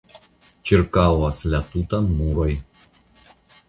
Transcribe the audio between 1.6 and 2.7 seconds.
tutan muroj.